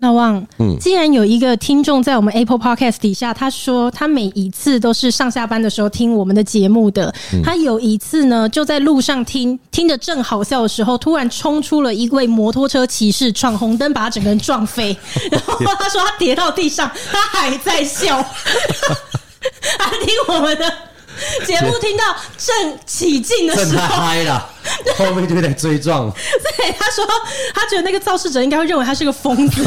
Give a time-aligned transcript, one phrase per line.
[0.00, 7.14] 老王，嗯，既然有一个听众在我们 Apple Podcast 底下，他说他每一次都是上下班的时候听我们的节目的。
[7.44, 14.96] 他有一次呢，就在路上听，听着正好笑的时候，突然冲出了一位摩托车骑士，闯红灯把他整个人撞飞。
[15.30, 18.20] 然后他说他跌到地上，他还在笑，
[19.78, 20.91] 他听我们的。
[21.46, 22.04] 节目听到
[22.36, 24.50] 正起劲的时候，嗨了，
[24.96, 26.10] 后面就有点追撞。
[26.56, 27.04] 对，他说
[27.54, 29.62] 他觉得那个肇事者应该会认为他是个疯子。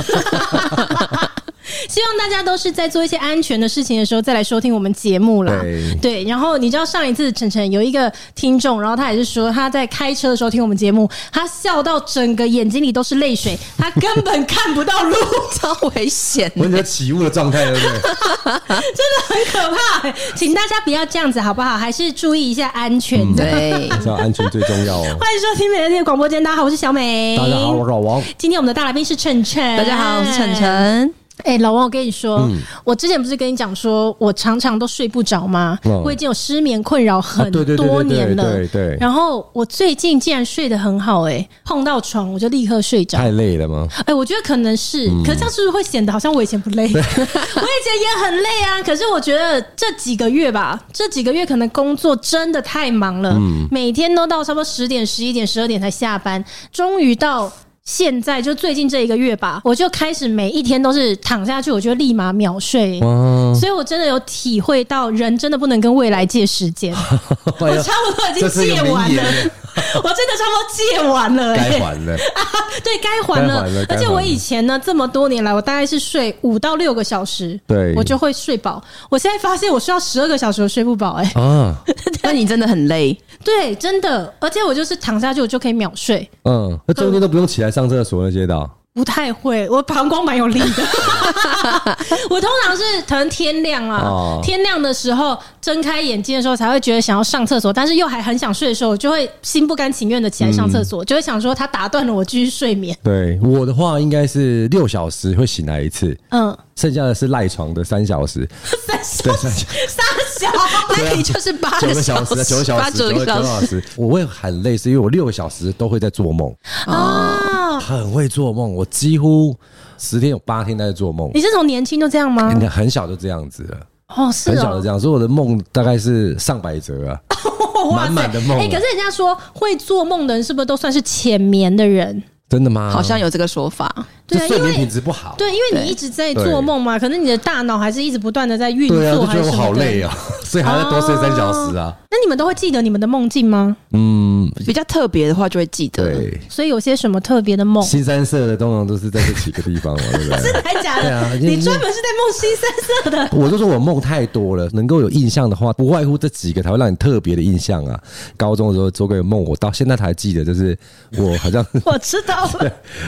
[1.89, 5.61] 希望大家都是在做一些安全的事情的时候再来收听我们节目啦。
[6.01, 15.15] 对，然后你知道上一次晨晨有一个听众，然后他也是说他在开车的时候听我们节目，他笑到整个眼睛里都是泪水，他根本看不到路，
[15.53, 17.91] 超危险， 完全起雾的状态，对不对？
[18.45, 21.77] 真的很可怕，请大家不要这样子好不好？
[21.77, 23.20] 还是注意一下安全。
[23.35, 25.18] 对，知道安全最重要哦。
[25.20, 28.21] 欢迎收听美乐蒂的广播间，大家好，我是小美，大家好，我是老王。
[28.37, 31.24] 今天我们的大来宾是晨晨，大家好，我是晨晨。
[31.46, 35.77] 哎、欸，老王，我跟你说，嗯、我之前不是跟你讲说，我常常都睡不着吗？
[35.85, 38.43] 嗯、我已经有失眠困扰很多年了。
[38.43, 38.98] 对对对。
[38.99, 43.20] 然后我最近竟然睡得很好，哎，碰到床我就立刻睡着。
[43.20, 43.87] 太累了吗？
[44.07, 46.91] 哎，我觉得可能是，嗯、可是这样是不是会显得好像我以前不累？
[46.91, 48.82] 对 我以前也很累啊。
[48.84, 57.52] 可是我觉得这几个月吧，这几个月可能工作真的太忙了，嗯、每天都到差不多十点、十一点、十二点才下班，终于到。
[57.85, 62.99] 现在就最近这一个月吧，我就开始每一天都是躺下去，我就立马秒睡。
[63.01, 66.91] 哇所以我真的有体会到，人真的不能跟未来借时间。
[67.45, 69.22] 我差不多已经借完了，
[70.03, 72.41] 我真的差不多借完了，欸， 该还了啊！
[72.83, 73.85] 对，该还了。
[73.88, 78.83] 而且我以前呢，这么多年来，我大概是睡五到六个小时，对，我就会睡饱。
[79.09, 81.75] 我现在发现我睡到十二个小时都睡不饱，哎啊！
[82.23, 84.33] 那你真的很累，对，真的。
[84.39, 86.28] 而且我就是躺下去，我就可以秒睡。
[86.45, 88.69] 嗯，那中间都不用起来上厕所那些的。
[88.94, 90.66] 不太会，我膀胱蛮有力的。
[92.31, 102.97] 我通常是可能天亮啊，哦、天亮的时候睁开眼睛的时候才会觉得想要上厕所，但是又还很想睡的时候，我就会心不甘情愿的起来上厕所，嗯、就会想说他打断了我继续睡眠。
[103.03, 108.47] 对，我的话应该是六小时会醒来一次，嗯，剩下的是赖床的三小时，
[108.88, 109.50] 三小时，
[109.90, 110.05] 三
[110.40, 110.50] 小
[110.96, 116.53] 时， 那你就是八个小时，九个小时，九个小时，我会很累，是因为我六个小时都会在做梦
[116.85, 117.79] 啊。
[117.79, 119.56] 很会做梦，我几乎
[119.97, 121.29] 十天有八天都在做梦。
[121.34, 122.50] 你是从年轻就这样吗？
[122.69, 123.78] 很小就这样子了。
[124.16, 127.19] 哦，是哦，很小就这样，所以我的梦大概是上百折啊，
[127.95, 128.57] 满满的梦。
[128.57, 132.24] 哎，可是人家说会做梦的人是不是都算是浅眠的人？
[132.56, 132.90] 真的吗？
[132.90, 133.94] 好像有这个说法。
[134.28, 135.36] 对啊，睡眠品质不好。
[135.38, 140.12] 对，因为你一直在做梦嘛，可能你的大脑还是一直不断的在运作，对啊，就觉得我好累啊，
[140.44, 141.96] 所以还要多睡三小时啊。
[142.10, 143.76] 那你们都会记得你们的梦境吗？
[143.92, 146.12] 嗯，比较特别的话就会记得。
[146.12, 147.84] 对，所以有些什么特别的梦？
[147.84, 150.42] 新三色的通常都是在这几个地方嘛，对不对？
[150.42, 151.16] 真的还假的？
[151.16, 153.30] 啊，你专门是在梦新三色的。
[153.38, 158.00] 我就说我梦太多了，能够有印象的话，不外乎这几个才会让你特别的印象啊。
[158.38, 160.76] 高中的时候做过梦，我到现在才记得，就是
[161.18, 162.44] 我好像 我知道了。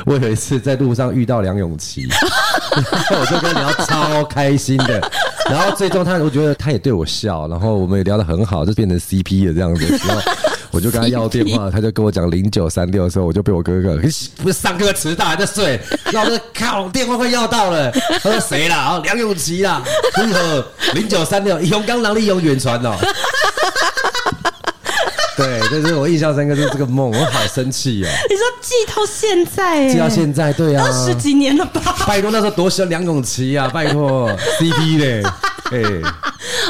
[0.05, 2.07] 我有一次在路上遇到梁咏琪，
[3.11, 5.11] 我就跟他聊超开心的，
[5.49, 9.85] 然后最终他我觉得他也对我笑，然后我们也聊得很好，就变成 CP 了这样子。
[10.07, 10.21] 然后
[10.71, 13.97] 我就跟他要电话，他就跟我讲零九三六的时候，我就被我哥哥
[14.37, 15.79] 不是上课迟到还在睡，
[16.11, 18.93] 然后我就靠电话快要到了，他说谁啦？
[18.93, 19.81] 哦，梁咏琪啦，
[20.17, 22.95] 如何零九三六永刚能力永远传哦。
[25.37, 28.07] 对，就是我印象深刻，就是这个梦，我好生气哦。
[28.27, 31.95] 你说记到现在，记到现在，对啊，二十几年了吧？
[32.07, 33.69] 拜托，那时候多喜欢梁咏琪啊！
[33.71, 35.21] 拜托，CP 嘞，
[35.71, 35.81] 哎，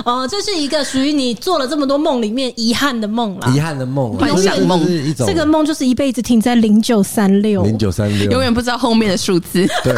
[0.03, 3.50] 哦，这是一个属于你做了这么多梦里面遗憾的梦了。
[3.55, 5.25] 遗憾的梦，幻想梦是一种。
[5.25, 9.66] 这个梦就是一辈子停在零九三六，零九三六，永远不知道后面的数字。
[9.84, 9.95] 对，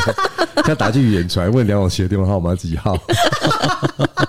[0.68, 2.96] 要打去远传问梁咏琪的电话号码几号？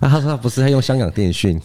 [0.00, 1.60] 啊，他说他不是，他用香港电讯。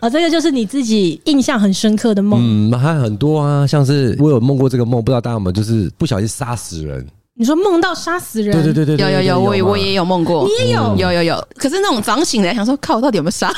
[0.00, 2.70] 啊， 这个就是你自己印象很深刻的梦。
[2.70, 7.06] 嗯，还有很多啊，像是我有梦过这个梦，不知道大家有没有，就是不小心杀死人。
[7.34, 8.52] 你说梦到杀死人？
[8.52, 11.48] 对对对对，有有有，我我也有梦过，你也有，有有有。
[11.56, 13.50] 可是那种早上醒来想说，靠，我到底有没有杀？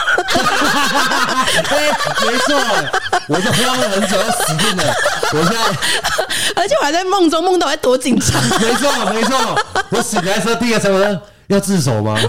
[1.68, 1.90] 对，
[2.30, 2.56] 没错，
[3.28, 4.84] 我就慌了很久，要死定了。
[5.32, 5.58] 我现在，
[6.62, 8.40] 而且我还在梦中梦到我在躲警察。
[8.60, 9.36] 没错没错，
[9.90, 11.20] 我醒来的时候第一个什么？
[11.48, 12.16] 要自首吗？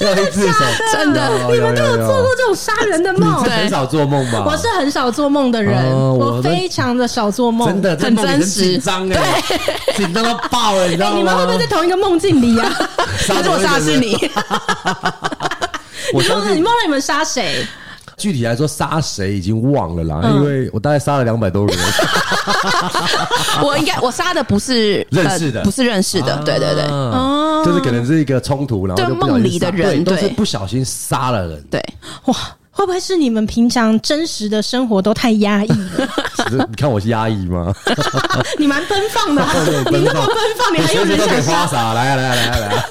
[0.00, 0.54] 要自首，
[0.92, 1.28] 真的？
[1.52, 3.42] 你们都有做过这种杀人的梦？
[3.44, 4.44] 很少做梦吧？
[4.46, 9.42] 我是很少做梦的人，我非常的少做梦，真的很真实，紧张哎，
[9.96, 11.16] 紧张到爆了，你知道吗？
[11.18, 12.72] 你们会不会在同一个梦境里啊？
[13.20, 14.16] 杀我杀是你。
[16.14, 17.66] 我相信你梦到你们杀谁？
[18.20, 21.82] 具体来说，杀谁已经忘了啦，因为我大概杀了两百多个人。
[23.64, 31.82] 我应该我杀的不是 认识的，不是认识的，对对对，哦，就是可能是一个冲突，然后就梦里的人都是不小心杀了人，对，
[32.26, 32.36] 哇。
[32.72, 36.08] 会不会是你们平常真实的生活都太压抑了？
[36.70, 37.74] 你看我是压抑吗？
[38.56, 39.44] 你蛮奔放的，
[39.90, 41.92] 你那么奔放，你还有人想杀？
[41.92, 42.86] 来啊来来来来！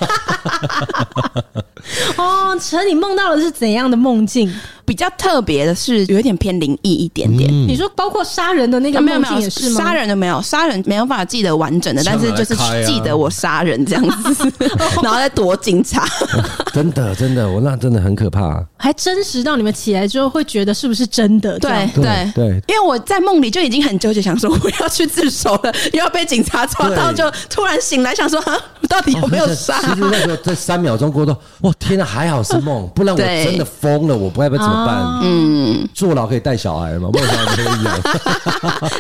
[2.17, 4.53] 哦，陈，你梦到的是怎样的梦境？
[4.89, 7.47] 比较特别的是，有一点偏灵异一点点。
[7.47, 9.83] 你说包括杀人的那个梦境也是吗？
[9.83, 14.03] 杀人的没有，杀人没有办法记得完整的，但是就是记得我杀人这样
[14.33, 14.51] 子，
[15.03, 16.07] 然后再躲警察。
[16.73, 21.59] 真的真的，我那真的很可怕，还真实到你们起来之后会觉得是不是真的？
[21.59, 29.79] 对对对，因为我在梦里就已经很纠结，想说我要去自首了，又要被警察抓到，就突然醒来想说啊，我到底有没有杀？
[29.81, 34.78] 其实那时候在三秒钟过后，哇天哪，还好是梦，不然我真的疯了，我不知道怎么。
[35.21, 37.09] 嗯，坐牢可以带小孩吗？
[37.13, 37.99] 梦想可以一样。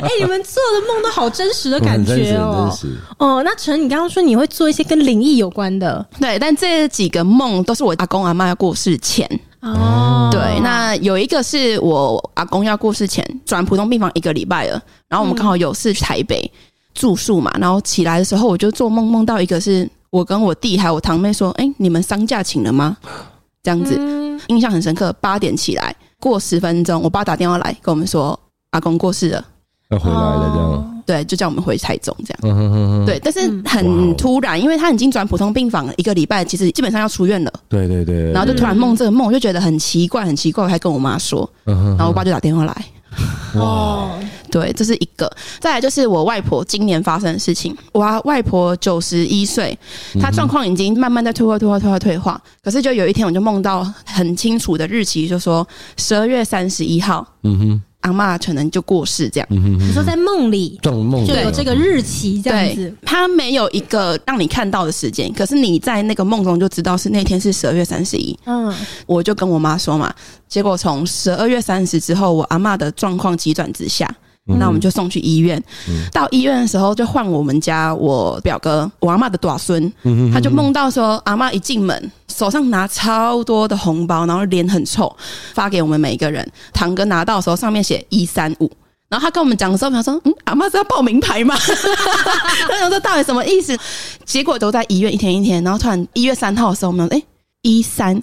[0.01, 2.67] 哎，你们做的梦都好真实的感觉哦。
[2.69, 2.97] 真实。
[3.17, 9.27] 哦，那陈，你刚刚说你会做一些跟灵异有关的，对，但这几个梦都是我阿公阿妈要过世前
[9.61, 10.29] 哦。
[10.31, 16.51] 对，那有一个是我阿公要过世前转普通病房一个礼拜了，然后我们刚好有事去台北
[16.93, 22.97] 住宿嘛，然后起来的时候我就做梦，梦到一个是我跟我弟还有我堂妹说：“哎，你们丧假请了吗？”
[23.61, 25.13] 这样子，嗯、印象很深刻。
[25.21, 28.39] 八点起来，过十分钟，我爸打电话来跟我们说，
[28.71, 29.45] 阿公过世了，
[29.89, 30.51] 要回来了。
[30.53, 32.39] 这样，哦、对，就叫我们回台中这样。
[32.43, 37.53] 嗯、哼哼哼对，但是很突然，因为他已经转普通病房了一个礼拜，其实基本上要出院了。
[37.67, 38.31] 对对对。
[38.31, 41.49] 然后就突然梦这个梦，我就觉得很奇怪，很奇怪，我还跟我妈说。
[41.65, 42.85] 嗯、哼哼然后我爸就打电话来。
[43.55, 44.11] 哇，
[44.49, 45.31] 对，这是一个。
[45.59, 47.75] 再来就是我外婆今年发生的事情。
[47.91, 49.77] 我外婆九十一岁，
[50.19, 52.41] 她状况已经慢慢在退化、退化、退化、退化。
[52.63, 55.67] 可是就有一天，我就梦到很清楚的日期，就说
[55.97, 57.25] 十二月三十一号。
[57.43, 57.81] 嗯哼。
[58.01, 62.95] 阿嬷可能就过世这样，你说在梦里，梦就有这个日期这样子。
[63.01, 68.33] 他没有一个让你看到的时间，可是你在那个梦中就知道是那天是十二月三十一。
[68.45, 68.73] 嗯，
[69.05, 70.13] 我就跟我妈说嘛，
[70.47, 74.09] 结果从十二月三十之后，我阿嬷的状况急转直下。
[74.57, 75.61] 那我们就送去医院，
[76.11, 79.91] 到医院的时候就换我们家我表哥我阿嬷的短孙，
[80.33, 85.15] 他就梦到说阿嬷一进门手上拿超多的红包，然后脸很臭，
[85.53, 86.49] 发给我们每一个人。
[86.73, 88.71] 堂哥拿到的时候上面写一三五，
[89.09, 91.55] 然后他跟我们讲的时候，他说嗯，阿嬷是要报名牌吗？
[91.59, 93.77] 他想说到底什么意思？
[94.25, 97.21] 结果都在医院一天一天，然后突然一月三号的时候，我们哎。
[97.61, 98.21] 一三，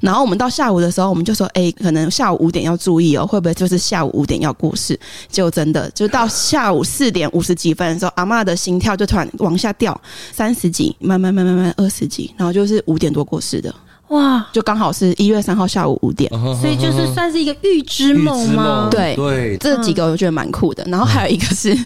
[0.00, 4.98] 然后我们到下午的时候，我们就说，哎，可能下午五点要注意哦，会不会就是下午五点要过世？
[5.30, 9.98] 就真的，就到下午四点五十几分的时候，阿嬷的心跳就突然往下掉，
[10.32, 13.74] 三十几，慢慢慢慢慢二十几，然后就是五点多过世的。
[14.08, 18.88] 哇，就刚好是一月三号下午五点，所以就是算是一个预知梦吗？
[18.90, 20.82] 对对，这几个我觉得蛮酷的。
[20.86, 21.76] 然后还有一个是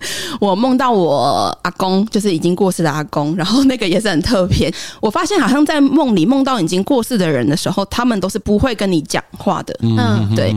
[0.40, 4.72] 我梦到我阿公，就是已经过世的阿公，然后那个也是很特别。
[5.00, 9.76] 我发现好像在梦里梦到已经过世的人的时候，他们都是不会跟你讲话的。
[9.80, 10.54] 嗯，对。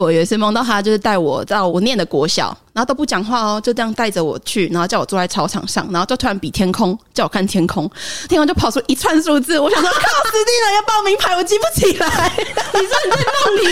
[0.00, 2.56] 我有一次梦到他，就是带我到我念的国小。
[2.74, 7.88] 然后都不讲话哦，就这样带着我去，然后叫我坐在操场上，然后就突然比天空，叫我看天空，
[8.28, 12.32] 天空就跑出一串数字，我想说靠，死定了，要报名牌，我记不起来。
[12.36, 13.64] 你说你在梦里，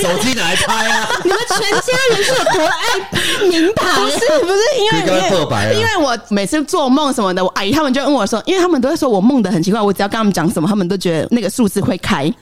[0.00, 1.08] 手机拿来拍啊？
[1.24, 4.00] 你们全家人是有多爱名牌？
[4.00, 12.32] 不是不是，因为因为我每次做梦什么的，我阿姨他们就问我说，因为他们都会说我梦的很奇怪，我只要跟他们讲什么，他们都觉得那个数字会开，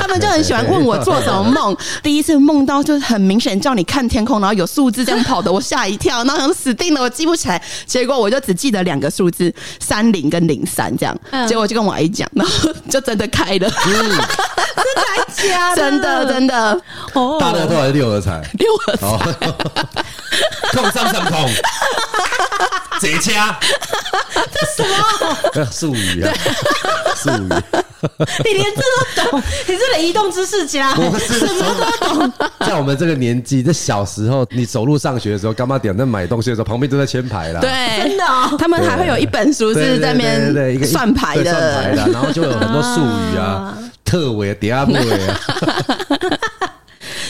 [0.00, 1.76] 他们就很喜欢问我做什么梦。
[2.02, 4.31] 第一次梦到就是很明显叫你看天空。
[4.40, 7.62] 然后有数字这样跑的，我吓一跳，然后想死定了，我记不起来。
[7.86, 11.16] 结果我就只记得两个数字，三零跟零三这样。
[11.46, 14.24] 结果我就跟我阿姨讲，然后就真的开了， 真的
[15.48, 15.76] 假的？
[15.76, 16.80] 真的真的。
[17.14, 18.42] 哦，大乐透还是六合彩？
[18.58, 19.06] 六合彩，
[20.72, 21.50] 痛上上空，
[23.10, 23.58] 这家
[24.52, 25.66] 这什么？
[25.72, 26.32] 术语啊，
[27.16, 27.48] 术语。
[28.44, 28.82] 你连这
[29.22, 29.42] 都懂？
[29.66, 31.18] 你是个移动知识家，什么
[32.00, 32.32] 都懂。
[32.60, 37.60] 在我们这个年纪，在小时候，你走路上学的时候，干嘛点在买东西的时候，旁边都在签牌啦。
[37.60, 37.70] 对，
[38.02, 45.40] 真的，哦他们还会有一本书是在那边算牌的，算牌的，然后就有很多术语啊， 特伟、第二伟啊。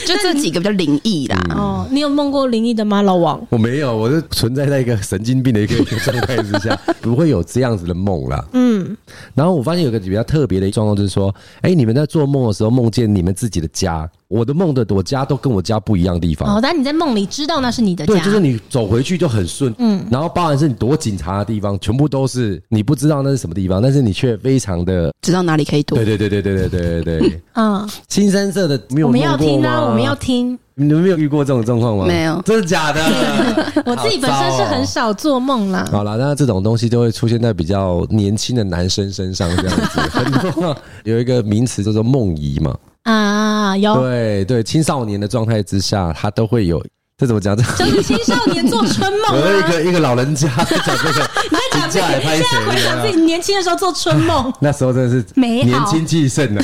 [0.07, 1.37] 就这几个比较灵异啦。
[1.51, 3.45] 哦，你有梦过灵异的吗，老王？
[3.49, 8.45] 我没有，我是存在在一个神经病的一个 状态之下，不会有这样子的梦啦。
[8.53, 8.95] 嗯，
[9.33, 16.55] 然后我发现有个比较特别的状况，就是说，哎，你们在做梦的时候梦见你们自己的家，我的梦的我家都跟我家不一样的地方。
[16.55, 25.95] 哦，但你在梦里知道那是你的家，对，就是你走回去就很顺，嗯，然后包含是你躲警察的地方，全部都是你不知道那是什么地方，但是你却非常的知道哪里可以躲。
[25.97, 30.57] 对对对对对对对对对， 嗯，新三色的没有，我们要听啊，我们要听。
[30.75, 32.05] 你们没有遇过这种状况吗？
[32.07, 32.99] 没有，真的假的？
[33.85, 35.87] 我自己本身是很少做梦啦。
[35.91, 39.99] 好了，那这种东西就会出现在比较年轻的男生身上，这样子。
[40.09, 42.75] 很多有一个名词叫做梦遗嘛。
[43.03, 43.95] 啊，有。
[44.01, 46.83] 对对，青少年的状态之下，他都会有。
[47.15, 47.55] 这怎么讲？
[47.55, 49.37] 这就是青少年做春梦。
[49.39, 56.63] 有一个一个老人家 在讲这个，你在讲这个，现在回想自己年轻的时候做春梦， 那时候真的是年轻气盛的，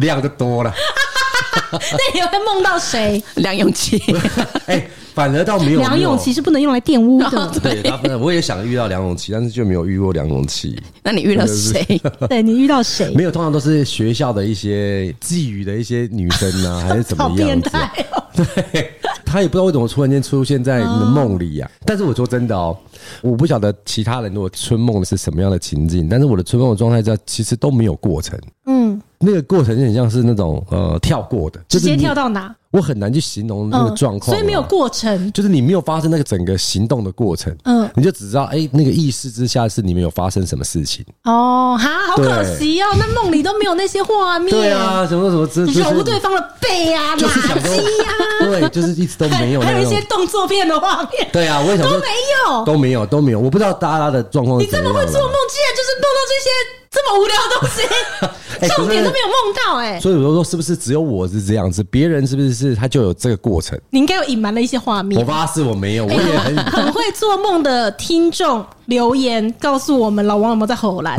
[0.00, 0.74] 量就多了。
[1.72, 3.22] 那你会梦到谁？
[3.36, 4.00] 梁咏琪。
[4.66, 5.80] 哎，反而倒没有。
[5.80, 7.50] 梁咏琪是不能用来玷污的。
[7.62, 8.16] 对。
[8.16, 10.80] 我也想遇到梁咏琪，但是就没有遇过梁咏琪。
[11.02, 11.84] 那你遇到谁？
[12.28, 13.12] 对，你遇到谁？
[13.14, 17.70] 没有，通常都是学校的一些觊觎的一些女生啊，还是怎么样子？
[18.36, 18.92] 对，
[19.24, 21.70] 他也不知道为什么突然间出现在你的梦里呀。
[21.84, 22.76] 但是我说真的哦，
[23.22, 28.38] 我不晓得其他人如果春梦是什么样的情境，但是我的春梦的状态下其实都没有过程。
[28.66, 28.83] 嗯。
[29.18, 32.54] 那个过程就很像是那种呃跳过的，直接跳到哪？
[32.70, 41.06] 我很难去形容那个状况，所以没有过程，就是你没有发生那个整个行动的过程，嗯，你就只知道哎，那个意识之下是你没有发生什么事情。
[41.22, 44.50] 哦，哈，好可惜哦，那梦里都没有那些画面。
[44.50, 48.10] 对啊，什么什么，就是揉对方的背啊，垃圾呀，
[48.44, 51.28] 对，就是一直都没有， 还有一些动作片的画面。
[51.32, 52.08] 对啊，我也想说都没
[52.46, 54.58] 有，都没有，都没有，我不知道大家的状况。
[54.58, 56.50] 你这么会做梦，竟然就是梦到这些。
[56.94, 61.82] 这么无聊的东西， 重点都没有梦到哎、欸，所以我说说是不是只有我是这样子？
[61.90, 63.76] 别人是不是是他就有这个过程？
[63.90, 65.20] 你应该有隐瞒了一些画面。
[65.20, 71.18] 我发誓我没有，我也很 很会做梦的听众留言告诉我们，老王有没有在吼兰？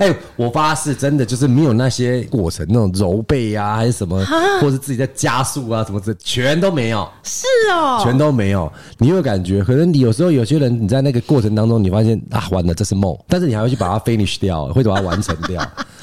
[0.00, 4.24] 哎、欸，我发誓，真的就是没有那些过程，那种揉背啊，还是什么，
[4.58, 7.06] 或者自己在加速啊，什么的，全都没有。
[7.22, 8.72] 是哦，全都没有。
[8.96, 9.62] 你有感觉？
[9.62, 15.62] 可能你有时候有些人，你在那个过程当中，你发现啊，完了，这是梦，但是你还会去把它 finish 掉，会把它完成掉。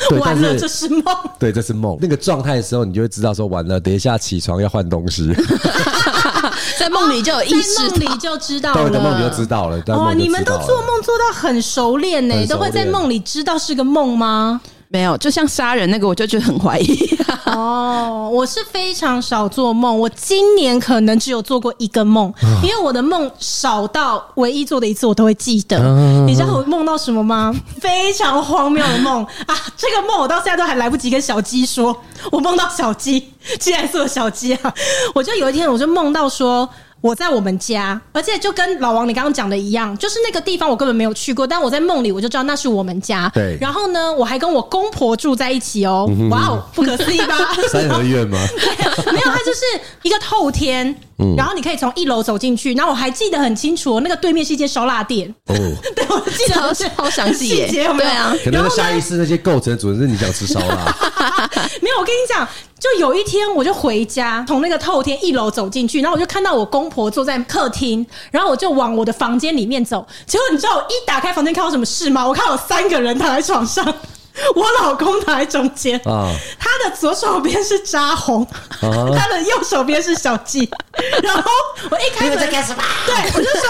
[0.10, 1.04] 对， 完了，这是梦。
[1.40, 1.98] 对，这是梦。
[2.00, 5.34] 那个状态的时候，你就会知道说，完了，等一下起床要换东西。
[6.78, 8.90] 在梦里就有意识，梦里就知道了。
[8.90, 9.82] 在梦里就知道了。
[9.88, 14.62] 哇，你们都做梦做到很熟练呢，都会在梦里知道是个梦吗？
[14.90, 17.18] 没有，就像杀人那个，我就觉得很怀疑。
[17.46, 25.78] 哦，我是非常少做梦，我今年可能只有做过一个梦，因为我的梦少到唯一做的一次我都会记得。
[26.26, 27.54] 你知道我梦到什么吗？
[27.82, 29.56] 非常荒谬的梦啊！
[29.76, 31.96] 这个梦我到现在都还来不及跟小鸡说，
[32.32, 34.74] 我梦到小鸡，竟然是我小鸡啊！
[35.14, 36.68] 我就有一天我就梦到说。
[37.02, 43.32] 我在我们家，而且就跟老王你刚刚讲的一样，就是那个地方我根本没有去过，但我在梦里我就知道那是我们家。
[43.34, 43.58] 对。
[43.62, 46.10] 然后呢，我还跟我公婆住在一起哦。
[46.32, 47.38] 哇哦，不可思议吧？
[47.70, 48.38] 三合院吗？
[49.14, 49.62] 没有，它就是
[50.02, 50.94] 一个透天。
[51.20, 51.36] 嗯。
[51.38, 55.34] 然后你可以从一楼走进去，然后我还记得很清楚，那个对面是一间烧腊店。
[55.46, 55.56] 哦。
[55.96, 56.74] 对，我记得好
[57.04, 57.68] 好详细耶。
[57.72, 58.36] 对啊。
[58.44, 60.96] 可能下意识那些构成主人是你想吃烧腊。
[61.82, 62.48] 没有，我跟你讲。
[62.94, 70.06] 就有一天，我就回家，从那个透天一楼走进去，然后我就看到我公婆坐在客厅，然后我就往我的房间里面走。
[70.26, 72.26] 结果你知道我一打开房间看到什么事吗？
[72.26, 73.84] 我看到有三个人躺在床上，
[74.56, 78.44] 我老公躺在中间，啊，他的左手边是扎红，
[78.82, 80.70] 啊，他的右手边是小鸡。
[81.22, 81.44] 然后
[81.90, 82.84] 我一开门，你们在干什么？
[83.06, 83.62] 对，我就说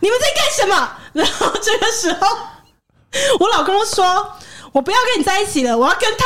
[0.00, 0.90] 你们在干什么？
[1.12, 2.26] 然后这个时候，
[3.38, 4.32] 我老公说
[4.72, 6.24] ：“我不要跟你在一起了，我要跟他。”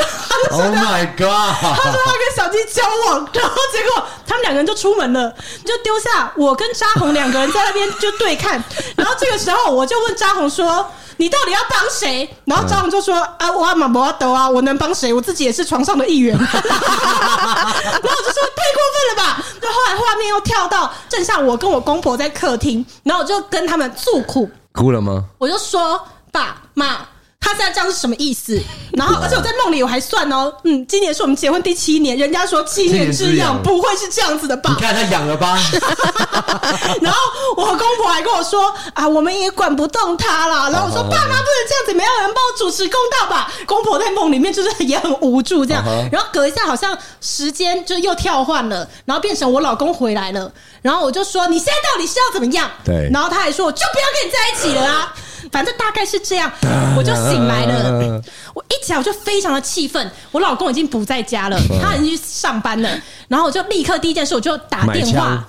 [0.50, 1.76] Oh my god！
[1.76, 5.30] 他说他跟小鸡交往，然后结果他们两个人就出门了，
[5.64, 8.62] 就丢下我跟扎红两个人在那边就对看。
[8.96, 10.84] 然后这个时候我就问扎红说
[11.18, 15.12] ：“你到底要帮谁？”然后扎红就说：“啊， 我阿玛博阿德啊，我能帮谁？
[15.12, 25.24] 我自己也是床上的一员。”然后我就说：“太过分了吧！”就后来画面又跳到正像我跟我公婆在客厅，然后我就跟他们诉苦，哭了吗？
[25.38, 26.00] 我就说
[26.32, 27.06] ：“爸妈。”
[27.40, 28.60] 他现在这样是什么意思？
[28.92, 34.70] 然后，而且我在梦里我还算哦，嗯，今年是我们结婚第七年，人家说七年之痒不会是这样子的吧？
[34.76, 35.58] 你看他痒了吧？
[37.00, 37.18] 然后
[37.56, 40.68] 我公婆还跟我说啊，我们也管不动他啦。
[40.70, 43.50] 然后我说爸妈不能这样子，没有人帮我主持公道吧？
[43.66, 45.82] 公婆在梦里面就是也很无助这样。
[46.12, 50.52] 然后隔一下好像时间就又跳换了，然后变成我老公回来了。
[50.82, 52.70] 然后我就说你现在到底是要怎么样？
[52.84, 53.08] 对。
[53.12, 55.14] 然后他还说我就不要跟你在一起了啊。
[55.50, 56.50] 反正大概是这样，
[56.96, 58.20] 我就醒来了。
[58.54, 62.88] 我一起来我就非常的气愤，我老公已经不在家了，他已经去上班了。
[63.28, 65.44] 然后我就立刻第一件事我就打电话，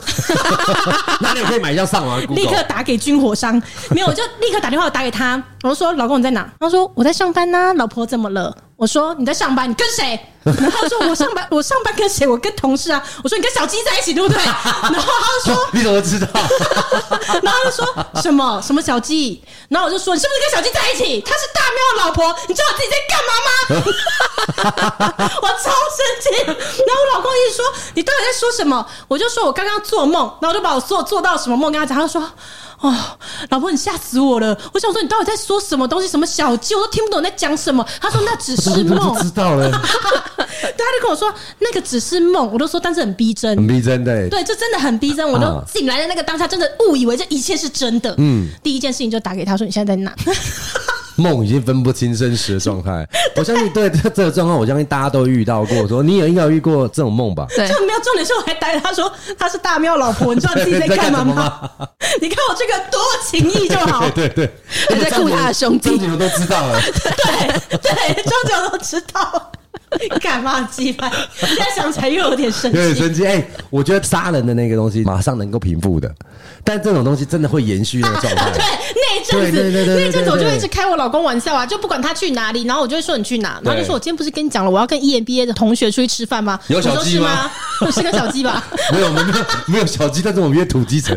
[1.20, 2.22] 哪里 可以买枪上网？
[2.36, 6.48] 立刻打给军火商，没有我就立刻打电话打给他，我就说老公你在哪？
[6.60, 8.56] 他说我在上班呐，老婆怎么了？
[8.82, 10.20] 我说你在上班，你跟谁？
[10.44, 12.26] 然后他说我上班， 我上班跟谁？
[12.28, 13.00] 我跟同事啊。
[13.24, 14.42] 我说你跟小鸡在一起，对不对？
[14.44, 16.28] 然后他就说 你怎么知道？
[17.44, 19.40] 然后他就说什么什么小鸡？
[19.70, 21.22] 然后我就说你是不是跟小鸡在一起？
[21.22, 23.32] 他是大喵的老婆，你知道我自己在干嘛
[25.14, 25.32] 吗？
[25.44, 26.26] 我超生气。
[26.44, 26.56] 然
[26.96, 28.84] 后我老公一直说你到底在说什么？
[29.08, 31.96] 我就说我刚刚做梦，然后我就把我做做到什么梦跟他讲。
[31.96, 32.28] 他就说。
[32.82, 32.94] 哦，
[33.50, 34.58] 老婆，你吓死我了！
[34.74, 36.08] 我想说，你到底在说什么东西？
[36.08, 37.86] 什么小鸡，我都听不懂你在讲什么。
[38.00, 39.72] 他说那只是梦，知道了。
[40.42, 44.28] 他就跟我说那个只是梦，我都说，但是很逼真，很逼真的。
[44.30, 45.28] 对，这真的很逼真。
[45.28, 48.14] 我都醒来的那个当下，真的误以为这一切是真的。
[48.18, 50.14] 嗯，第一件事情就打给他说，你现在在哪？
[51.22, 55.88] 梦已经分不清真实的状态，我相信对这这个状况，我相信大家都遇到过。
[55.88, 57.46] 说你也应该有遇过这种梦吧？
[57.56, 61.70] 对，就没有重点是我还带他说他是大喵老婆，你知道自己在干嘛吗？
[62.20, 63.00] 你看我这个多
[63.30, 64.48] 情义就好， 对对
[64.88, 69.52] 对，还在顾他的兄弟，你们都知道了，对 对，周九都知道。
[70.22, 71.12] 干嘛鸡排？
[71.36, 73.26] 现在想起来又有点生气，有点生气。
[73.26, 76.10] 哎、欸，我觉得杀人的那个东西马上能够平复的，
[76.64, 78.52] 但这种东西真的会延续那个状态、啊。
[78.54, 78.64] 对，
[78.96, 86.60] 那一阵子，那一阵子我就一直开我老公玩笑啊，就不管他去哪里，然后我就会说你去哪，然后就说我今天不是跟你讲了，我要跟 EMBA 的同学出去吃饭吗？
[86.68, 87.52] 有小鸡吗？
[87.82, 88.64] 我是个小鸡吧？
[88.94, 89.28] 没有，没有，
[89.66, 91.16] 没有小鸡，但是我们约土鸡城。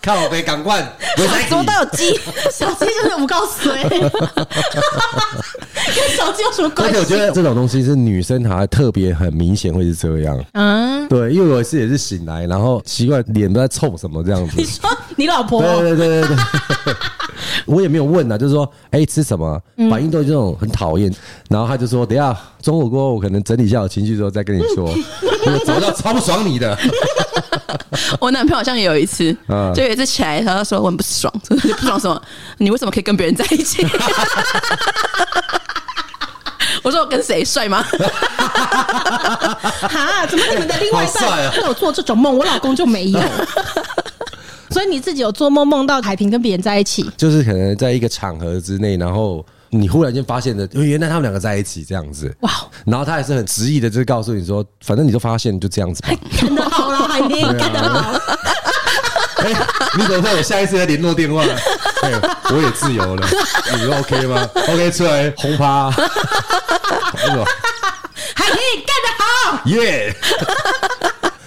[0.00, 0.86] 看我没港冠，
[1.48, 2.14] 怎么都有鸡？
[2.52, 4.00] 小鸡就是五告水， 跟
[6.14, 6.92] 小鸡有什么关系？
[6.92, 10.42] 而且我觉得这种东西是女生好像特别很明显会是这样。
[10.52, 14.54] 嗯，对，因为我有一次也是醒来，然后奇怪脸都在臭什么这样子。
[14.56, 15.60] 你说你老婆？
[15.60, 16.36] 对对对对对。
[17.66, 19.60] 我也没有问啊，就是说，哎、欸，吃什么？
[19.90, 21.12] 反应都是这种很讨厌。
[21.48, 24.84] 然后他就说，等下中午过后，我可能整理一下我情绪之后再跟你说。
[25.46, 26.78] 我早知道超不爽你的。
[28.20, 29.36] 我男朋友好像也有一次，
[29.74, 32.22] 就有一次起来，他就说我很不爽，不爽什么？
[32.58, 33.84] 你为什么可以跟别人在一起？
[36.84, 37.82] 我说我跟谁帅吗？
[39.88, 40.24] 哈？
[40.28, 43.20] 怎么你们的另外一半都有做这种梦，我老公就没有？
[44.70, 47.10] 所以你自己有做梦梦到海平跟别人在一起？
[47.16, 49.44] 就是可能在一个场合之内，然后。
[49.70, 52.50] 你忽然间发现的，原来他们两个在一起这样子，哇！
[52.86, 56.10] 然后他还是很执意的，就是告诉你说，反正你都发现就这样子吧。
[56.40, 58.12] 干得好了，海平，干得好。
[59.44, 59.52] 哎，
[59.98, 61.42] 你等一下，我下一次的联络电话。
[62.02, 62.12] 哎，
[62.50, 63.26] 我也自由了，
[63.72, 65.90] 你们 OK 吗？OK，出来轰趴。
[68.36, 70.14] 还可以，干得好，耶！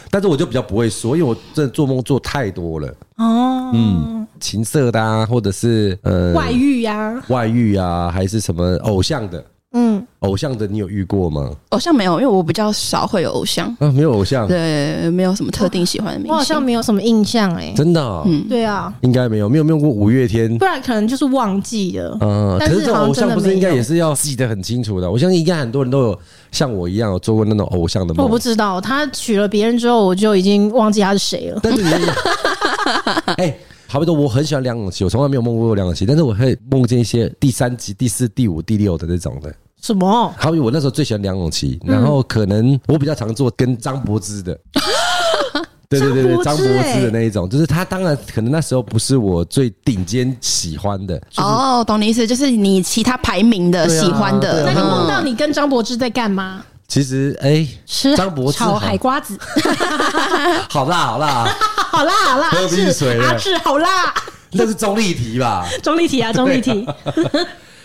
[0.09, 2.87] 但是我就比较不会说，因为我真的做梦做太多了。
[3.17, 9.43] 哦，嗯，情色的啊，或者是呃外遇呀，外遇啊，还是什么偶像的，
[9.79, 11.51] 嗯，偶像的你有遇过吗？
[11.69, 25.11] 偶像没有，因为我比较少会有偶像啊，没有偶像，对，没有什么特定喜欢的明星，我好像没有什么印象哎，真的，嗯，对啊，应该没有，没有没有过五月天，不然可能就是忘记了，嗯，可是这种偶像不是应该也是要记得很清楚的？
[25.11, 26.19] 我相信应该很多人都有
[26.51, 28.25] 像我一样有做过那种偶像的梦。
[28.25, 31.59] 我不知道，他娶了别人之后，我就已经忘记他是谁了。
[31.61, 31.89] 但是你。
[33.37, 39.53] 哎、欸，好比说，我很喜欢梁咏琪，我从来没有梦过梁咏琪，但是我会梦见一些第三集、第四、第五、第六的那种的。
[39.81, 40.33] 什么？
[40.37, 44.57] 好比我那时候最喜欢梁咏琪，然后可能我比较常做跟张柏芝的。
[45.89, 51.17] 对对对对，张柏芝的那一种，就是他当然可能那时候不是我最顶尖喜欢的。
[51.37, 54.65] 哦，懂你意思，就是你其他排名的喜欢的。
[54.65, 56.61] 那你梦到你跟张柏芝在干嘛？
[56.89, 59.37] 其实，哎、欸，吃张柏芝炒海瓜子，
[60.69, 61.45] 好辣，好辣，
[61.91, 64.13] 好辣，好辣，喝冰水，阿志，好辣，
[64.51, 65.65] 那是钟丽缇吧？
[65.81, 66.85] 钟丽缇啊，钟丽缇。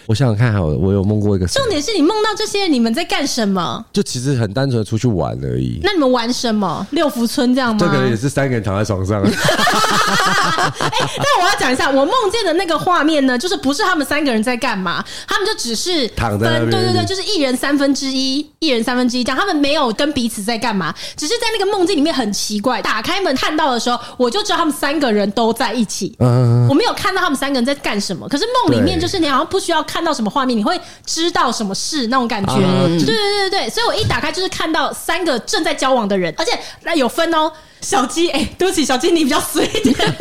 [0.06, 1.46] 我想想看，好，我有梦过一个。
[1.46, 3.84] 重点是你梦到这些，你们在干什么？
[3.92, 5.80] 就其实很单纯的出去玩而已。
[5.82, 6.86] 那你们玩什么？
[6.90, 7.78] 六福村这样吗？
[7.80, 9.22] 这个也是三个人躺在床上。
[9.22, 16.58] 哎、欸，但我要讲一下，我梦见的那个画面呢，就是不是他们三个人在干嘛，他们就只是躺在。
[16.58, 19.38] 对对对，就是一人三分之一，一人三分之一这样。
[19.38, 22.82] 他们没有跟彼此在干嘛，只是在那个梦境里面很奇怪。
[22.82, 26.14] 打开门看到的时候，我就知道他们三个人都在一起。
[26.18, 37.52] 嗯，我没有看到他们三个人在干什么，可是梦里面就是你好像不需要看到什么画面，你会知道什么事那种感觉，对对对对，所以我一打开就是看到三个正在交往的人，而且那有分哦，
[37.82, 39.94] 小鸡，哎，对不起，小鸡你比较随一点，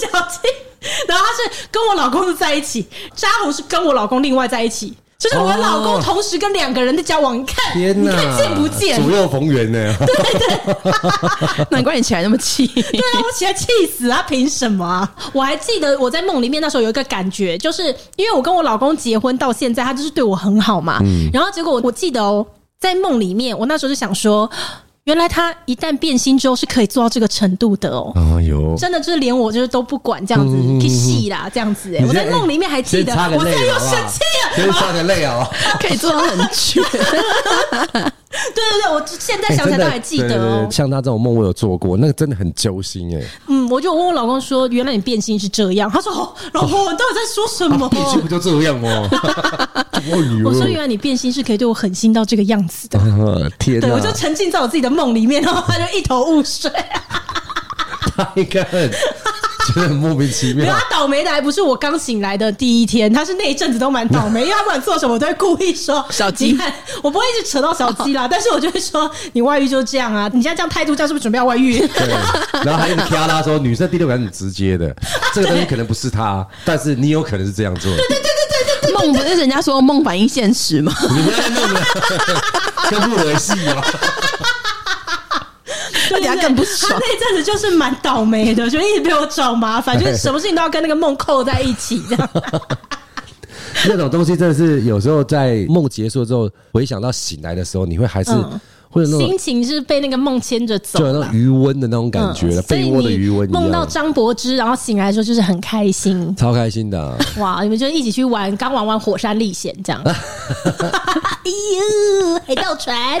[0.00, 0.48] 小鸡，
[1.06, 4.92] 然后他是跟我老公是在一起，扎虎是跟我老公另外在一起。
[5.18, 9.00] 就是我老公同时跟两个人的交往，你看，你看见不见？
[9.00, 9.94] 左右逢源呢？
[10.00, 10.06] 对
[10.38, 12.66] 对， 难怪你起来那么气。
[12.66, 14.22] 对啊，我起来气死啊！
[14.28, 15.10] 凭什么啊？
[15.32, 17.84] 我还记得我在梦里面那时候有一个感觉，就是
[18.16, 21.00] 因为我跟我老公结婚到现在，他就是对我很好嘛。
[21.32, 22.46] 然后结果我记得哦，
[22.78, 24.50] 在梦里面，我那时候就想说。
[25.04, 28.10] 原来他一旦变心之后是可以做到这个程度的哦。
[28.14, 35.46] 啊哟，真的就是连我就是都不管这样子去戏啦，这样子哎，我在梦里面还记得，我又生气了，先擦个泪啊，
[35.78, 36.80] 可以做到很绝。
[38.54, 40.68] 对对对，我现在想起来都还记得哦。
[40.70, 43.22] 像他这种梦，我有做过，那个真的很揪心哎。
[43.46, 45.90] 嗯，我就问我老公说，原来你变心是这样？
[45.90, 46.12] 他说，
[46.52, 47.88] 老婆，你到底在说什么？
[47.90, 49.08] 变心不就这样吗？
[50.44, 52.98] 我说，原来你变心是可以对我狠心到这个样子的。
[53.58, 53.86] 天哪！
[53.86, 56.70] 对，我就沉浸在我自己的梦里面，然后他就一头雾水。
[59.74, 60.72] 真的很莫名其妙。
[60.72, 66.56] 他倒霉的还不是我刚醒来的第一天，他是那一阵子都蛮倒霉，因为他不管做什么，我都会故意说小鸡。
[67.02, 70.30] 我不会一直扯到小鸡啦，但是我就会说你外遇就是这样啊！
[70.32, 71.78] 你现在这样态度，这样是不是准备要外遇？
[71.88, 72.14] 对。
[72.64, 74.94] 然后还一直挑他说，女生第六感很直接的，
[75.34, 77.90] 这个东西可能不是他，但是你有可能是这样做。
[77.90, 80.94] 对对对对对对，梦不是人家说梦反映现实吗？
[81.02, 81.82] 你不要再弄了，
[82.90, 83.52] 跟不儿戏
[86.12, 86.18] 吗？
[86.20, 86.92] 对，他更不爽。
[86.92, 92.30] 他那阵子就是蛮倒霉的，就一直被我找麻烦，就是什么事情都要跟那个梦扣在一起，这样。
[93.86, 98.30] 那种东西真的是有时候在梦结束之后，回想到醒来的时候，你会还是
[98.88, 103.50] 会有那种心情是被那个梦牵着走，就有那种余温的那种感觉，被窝的余温。
[103.50, 107.18] 梦到张柏芝，然后醒来的时候就是很开心，超开心的。
[107.38, 107.62] 哇！
[107.62, 110.00] 你们就一起去玩，刚玩完火山历险这样。
[110.06, 110.12] 哎
[111.74, 113.18] 呦，海盗船！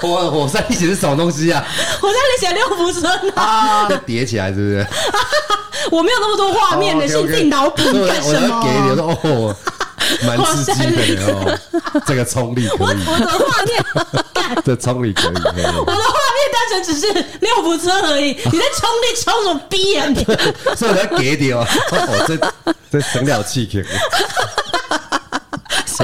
[0.00, 1.64] 火火山历险是什么东西啊？
[2.00, 4.86] 火山历险六福村啊，要叠起来是不是？
[5.90, 8.32] 我没有那么多画面的，是你自己脑补 干什么？
[8.32, 9.56] 我要给你，我说哦，
[10.26, 11.58] 蛮刺激的哦，
[12.06, 12.78] 这个冲力可以。
[12.78, 13.84] 我的画面，
[14.64, 15.34] 这冲力可以。
[15.34, 20.24] 我的画面单纯只是六福村而已，你在冲力冲什么逼啊你？
[20.76, 21.66] 所以我要给你哦，
[22.26, 22.36] 这
[22.90, 23.84] 这省了气可以。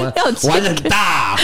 [0.48, 1.36] 玩很大，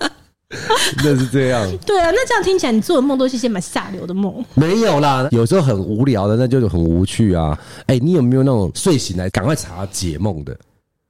[1.04, 1.68] 那是这样。
[1.84, 4.44] 对啊，那这样听起来，你做的梦都是一些蛮下流的梦。
[4.54, 7.58] 没有啦，有时候很无聊的，那就是很无趣啊。
[7.86, 10.56] 哎、欸，你有没有那种睡醒来赶快查解梦的？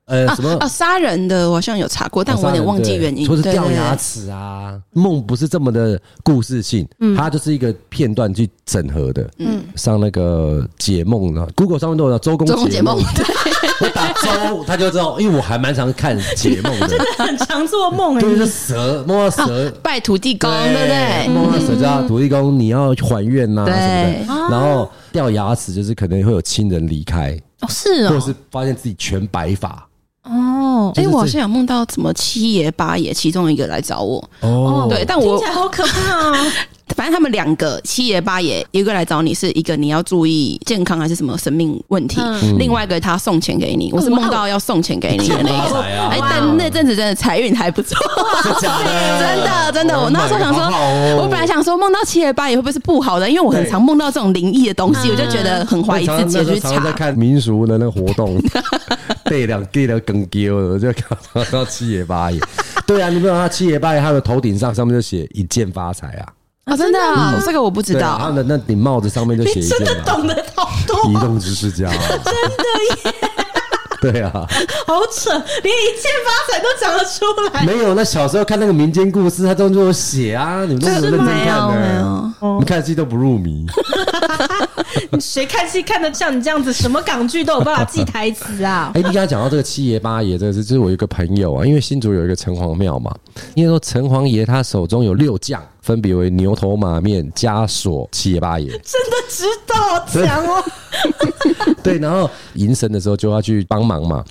[0.09, 0.67] 呃，什么啊？
[0.67, 3.29] 杀人的，我好像有查过，但我有点忘记原因。
[3.29, 9.31] 或是掉牙齿啊，梦不是这么的故事性，它就是一个片段去整合的。
[9.37, 12.99] 嗯，上那个解梦的，Google 上面都有周公解梦。
[13.15, 13.23] 对，
[13.81, 18.19] 我打周，他就知道，因为我还蛮常看解梦的，真的很常做梦。
[18.19, 21.29] 就是蛇，梦到蛇，拜土地公，对不对？
[21.29, 24.49] 梦到蛇叫土地公，你要还愿呐什么的。
[24.51, 29.87] 然后掉牙齿，就是可能会有亲人离开，哦，是啊，或者是发现自己全白发。
[30.25, 34.23] 哦，哎，我好像有梦到什么七爷八爷，其中一个来找我。
[34.41, 36.47] 哦，对，但我听起来好可怕啊！
[36.99, 42.21] 反正他们两个七爷八爷，一个来找你是一个你要注意健康还是什么生命问题，
[42.59, 43.93] 另外一个他送钱给你。
[43.93, 45.79] 我是梦到要送钱给你的那一个。
[45.81, 47.97] 哎，但那阵子真的财运还不错，
[48.43, 49.97] 真的真的。
[49.97, 50.65] 我那时候想说，
[51.23, 53.31] 我本来想说梦到七爷八爷会不会是不好的？
[53.31, 56.81] 因为我很常梦到这种灵异的东西，我就觉得很怀疑自己，就去查。
[56.81, 58.43] 在看民俗的那个活动。
[59.27, 61.17] 对两，对了，更丢了，就看
[61.53, 62.41] 到七爷八爷。
[62.85, 66.27] 对啊，你不知道他七爷八爷，他的头顶上上面就写一件发财啊！
[66.69, 68.19] 啊，真的啊，这个我不知道。
[68.21, 69.79] 他的那顶帽子上面就写一件。
[69.79, 71.11] 真的懂得好多。
[71.11, 73.15] 移动知识家，真的耶。
[74.01, 74.31] 对啊，
[74.87, 77.65] 好扯，连一切发财都讲得出来。
[77.65, 83.67] 没有，那小时候看那个民间故事，他都有写啊，你们都是认真看的，你看戏都不入迷。
[85.21, 86.73] 谁看戏看得像你这样子？
[86.73, 88.93] 什么港剧都有办法记台词啊？
[88.97, 93.15] 哎、欸，你刚才讲到这个七爷八爷，这个是就是我一个朋友啊，因为新竹有一个城隍庙嘛，
[93.55, 98.71] 因为说城隍爷他手中有六将，分别为牛头马面、枷锁、七爷八爷。
[98.85, 100.65] 真的知道，强哦。
[101.83, 104.25] 对，然后迎神的时候就要去帮忙嘛。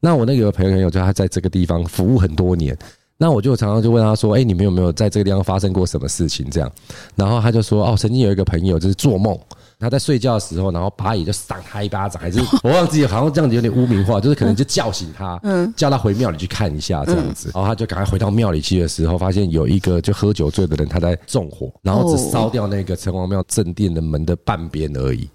[0.00, 2.76] 那我那个朋友朋友，就他在这个地方服务很多年。
[3.20, 6.70] 那我就常常就问他说：“哎，你们有没有在这个地方发生过什么事情？”这样，
[7.16, 9.36] 然后他就说：“哦，曾经有一个朋友就是做梦。”
[9.80, 25.30] 他在睡觉的时候，然后八爷就赏他一巴掌，还是 我忘记，好像这样子有点污名化，就是可能就叫醒他，嗯，叫他回庙里去看一下这样子，然后他就赶快回到庙里去的时候，发现有一个就喝酒醉的人他在纵火，然后只烧掉那个城隍庙正殿的门的半边而已。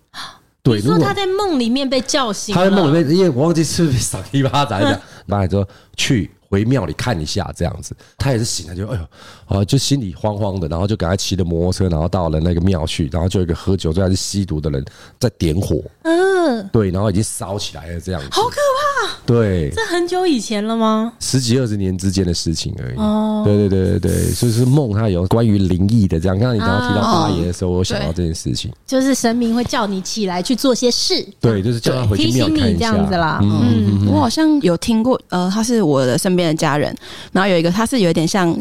[0.61, 6.29] 对，你说他在梦里面被叫醒，他在梦里面，因为我忘记是不是扇一巴掌，这样， 八爷说去。
[6.53, 14.85] 回庙里看一下，这样子，他也是醒了，就哎呦，啊，就心里慌慌的，然后就赶快骑着摩托车，然后到了那个庙去，然后就有一个喝酒，就还是吸毒的人
[15.19, 18.57] 在点火，嗯，对，然后已经烧起来了，这样子，好可
[19.01, 21.13] 怕对，这很久以前了吗？
[21.19, 22.97] 十几二十年之间的事情而已。
[22.97, 26.37] 哦，对对对对对，所以是梦，它有关于灵异的这样。
[26.37, 31.25] 刚刚你刚刚提到八爷的时候，我想到这件事情，就是神明会叫你起来去做些事。
[31.39, 32.91] 对，就是叫他回去庙看一下。
[32.91, 33.39] 这样子啦。
[33.41, 36.95] 嗯，我好像有听过，呃，他是我的身边的家人，
[37.31, 38.53] 然后有一个他是有点像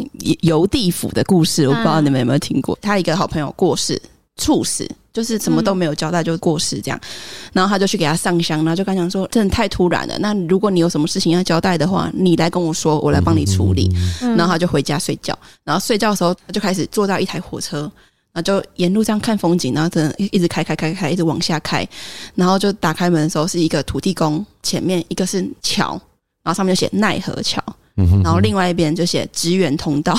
[0.43, 2.79] 游地府的故事，我不知道你们有没有听过。
[2.81, 4.01] 他一个好朋友过世，
[4.37, 4.89] 猝死。
[5.13, 7.01] 就是什么都没有交代就过世这样，
[7.53, 10.19] 然后他就去给他上香，然后就跟他讲说，真的太突然了。
[10.19, 13.91] 那如果你有什么事情要交代的话，你来跟我说，我来帮你处理。
[14.21, 17.81] 然后他就回家睡觉，然后睡觉的时候他就开始坐到一台火车，
[18.33, 21.87] 然后就沿路这样看风景，然后真的一直开开开开，一直往下开，
[22.35, 25.91] 然后就打开门的时候是一个土地公，前面一个是桥，
[26.43, 27.63] 然后上面就写奈何桥。
[28.25, 30.19] 然后另外一边就写职员通道，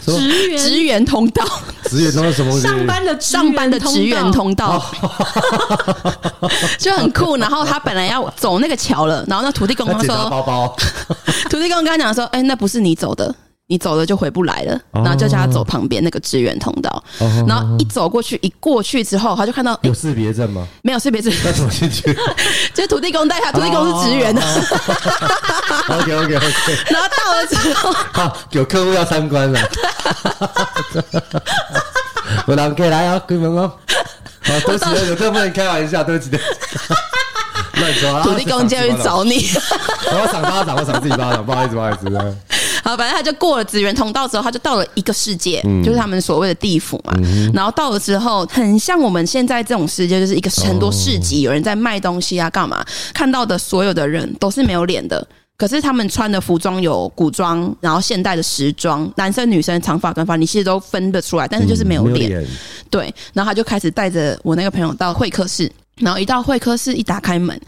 [0.00, 1.44] 职员职员通道，
[1.88, 2.60] 职员通道什么？
[2.60, 4.80] 上班的上班的职员通道，
[6.78, 7.36] 就很酷。
[7.36, 10.76] 然后他本来要走那个桥了，然后那土地公说：“包包。
[11.50, 13.34] ”土地公跟他讲说：“哎，那不是你走的。”
[13.66, 17.02] 你走了就回不来了，然后就叫他走旁边那个支援通道，
[17.48, 20.66] 然后一走过去，一过去之后，他就看到有识别证吗？
[20.82, 22.02] 没有识别证，那怎么进去？
[22.74, 24.42] 就是土地公带他，土地公是职员的。
[25.88, 26.46] OK OK OK。
[26.90, 29.58] 然后到了之后，好，有客户要参观了。
[32.46, 33.72] 我让给来啊，开门哦。
[34.42, 36.38] 好，对不起，有客户不能开玩笑，对不起的。
[37.80, 39.48] 乱说，土地公就要去 找你。
[40.06, 42.06] 我赏巴掌，我赏自己巴掌，不好意思，不好意思。
[42.84, 47.14] 好，反正他就过了职员通道之后，他就到了一个世界，嗯、就是他们所谓的地府嘛。
[47.16, 52.84] 嗯、然后到了之后，很像我们现在这种世界，就是一个很多市集，有人在卖东西啊，干嘛？
[53.14, 62.38] 看到的所有的人都是没有脸的，可是他们穿的服装有古装，然后现代的时装，男生女生长发短发，你其实都分得出来，但是就是没有脸。
[62.38, 62.46] 嗯、
[62.90, 67.58] 对，然后他就开始带着我那个朋友到会客室，然后一到会客室，一打开门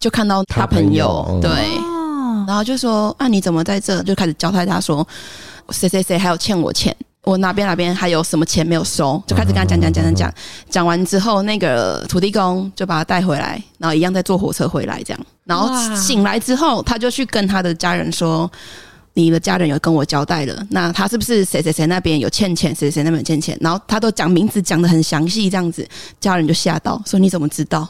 [0.00, 1.95] 就看到他朋友，朋友对。
[2.46, 4.02] 然后就说啊，你怎么在这？
[4.04, 5.06] 就开始交代他说，
[5.70, 10.34] 谁谁谁还有欠我钱，我哪边哪边还有什么钱没有收，就开始跟他讲讲讲讲讲。
[10.70, 15.26] 讲完之后，那个土地公就把他带回来，然后一样再坐火车回来这样。
[15.44, 18.50] 然后醒来之后，他就去跟他的家人说，
[19.14, 23.56] 你的家人有跟我交代了，那他是不是谁谁谁那边有欠钱，谁谁那边有欠钱？
[23.60, 25.88] 然后他都讲名字讲的很详细，这样子，
[26.20, 27.88] 家人就吓到，说你怎么知道？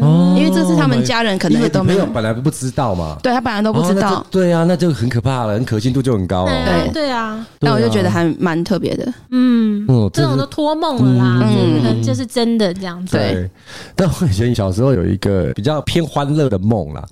[0.00, 3.16] 哦，因为这是他们家人可能也都没有，本来不知道嘛。
[3.22, 4.24] 对，他本来都不知道。
[4.30, 6.52] 对啊，那就很可怕了，很可信度就很高了。
[6.64, 9.12] 对对啊，那我就觉得还蛮特别的。
[9.30, 13.16] 嗯，这种都托梦了啦，嗯，这是真的这样子。
[13.16, 13.50] 对，
[13.94, 17.04] 但我以前小时候有一个比较偏欢乐的梦啦。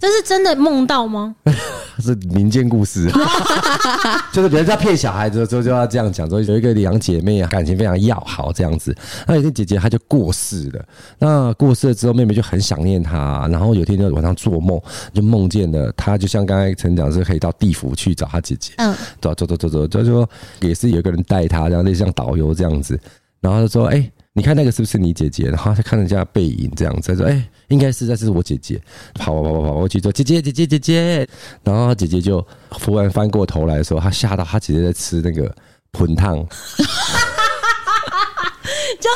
[0.00, 1.34] 这是真的梦到吗？
[1.98, 3.10] 是民间故事，
[4.32, 8.94] 就是别人在骗小孩子的时候就要这样讲，说有一个两姐妹啊，感情非常要好这样子。
[9.26, 10.84] 那有一天姐姐她就过世了，
[11.18, 14.80] 那过世了之后，妹妹就很想念她，然后有一天就晚上做梦，
[15.12, 20.28] 就梦见了她，就像刚才陈讲是可以到地府去找她姐姐，嗯，走走走走走，就说
[20.60, 22.98] 也是有一个人带她，然后类似像导游这样子，
[23.40, 24.10] 然后就说，哎。
[24.38, 25.48] 你看那个是不是你姐姐？
[25.48, 28.80] 然后他看人家背影这样子，他说：“哎、应该是，这是我姐姐。”
[29.18, 31.28] 跑跑跑跑跑过去说：“姐姐姐姐姐姐。”
[31.64, 35.52] 然后他姐姐就忽然翻过头来的时候，他吓到他姐姐在吃那个
[35.90, 36.46] 盆汤。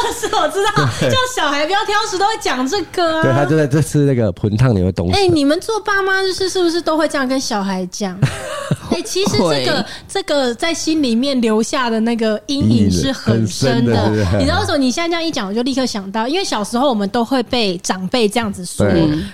[0.05, 3.23] 就是我知道，对叫小孩不要挑食，都会讲这个啊。
[3.23, 5.15] 对，他就在这吃那个盆烫里的东西。
[5.15, 8.19] 哎、欸，你们做爸妈就是是不是都会这样跟小孩讲？
[8.91, 13.95] 哎、欸，其实这个这个在心里面留下的那个阴影是很深的。
[13.95, 14.79] 深的你知道为什么？
[14.79, 18.87] 你现在这样一讲，我就立刻想到，因为小时候我们都会被长辈这样子说，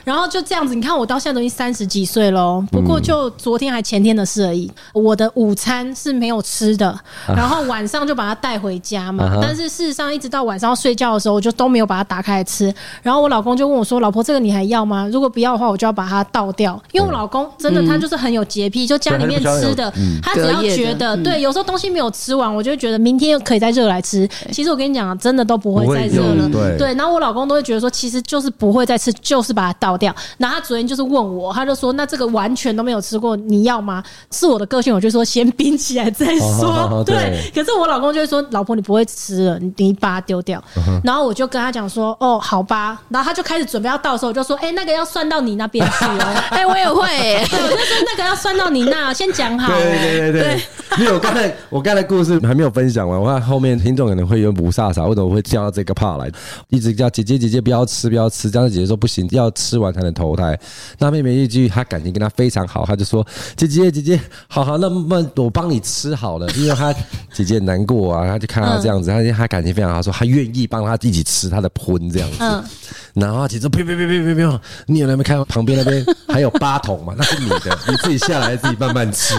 [0.05, 0.75] 然后就这样子。
[0.75, 4.71] 你看我到现在都已经三十几岁喽，不过就昨天还前天的事而已。
[4.93, 9.25] 我的午餐是没有吃的，然后晚上就把它带回家嘛。
[9.25, 12.73] 啊、但是事实上，一直到晚上要睡觉的时候，我就都没有把它打开来吃。
[13.03, 15.09] 然后我老公就问我说：“老婆，这个你还要吗？
[15.13, 19.39] 如果不要的话，我就要把它倒掉。”因为我老公真的他就是很有洁癖，就家里面。
[19.49, 24.29] 吃的，他只要觉得对，有时候东西没有吃完，我就会觉得明天又可以再热来吃。
[24.53, 26.49] 其实我跟你讲，真的都不会再热了。
[26.77, 30.15] 对，然后我老公都会觉得说，其实就是不会再吃，就是把它倒掉。
[30.37, 37.03] 然后他昨天就是问我，他就说：“那这个完全都没有吃过，你要吗？”是我的个性，我就说先冰起来再说。
[37.07, 40.63] 对，可是我老公就会说：“老婆，你不会吃了，你把它丢掉。”
[41.03, 46.43] 然后我就跟他讲说：“哦，好吧。”然后他就开始准备要到的时候，我就说：“哎，那个要算到你那边去哦。
[46.51, 49.29] ”哎，我也会，我就说那个要算到你那，先。
[49.39, 50.61] 讲好，对对对对，
[50.99, 56.29] 因为我刚才我刚才故事还没有分享完，我看后面听众可能会有雾煞煞，为什么会叫到这个 part 来？
[56.71, 60.59] 一直叫姐姐姐姐不要吃不要吃，这样姐姐说不行，要吃完才能投胎。
[60.99, 63.25] 那妹妹一句，她感情跟她非常好，她就说
[63.55, 66.93] 姐姐姐姐，好好，那么我帮你吃好了，因为她
[67.33, 72.69] 姐姐难过啊，她就看她这样子，她她感情非常好，说她愿意帮他一起吃他的喷这样子。
[73.15, 77.15] 然后姐姐说别别别别别别，你有没有看旁边那边还有八桶嘛？
[77.17, 79.37] 那是你的，你自己下来自己慢慢吃。